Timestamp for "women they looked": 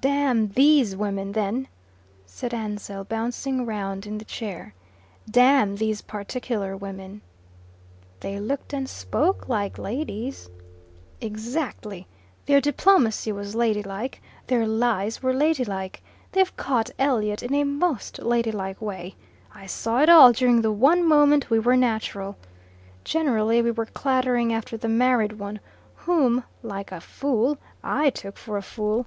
6.76-8.72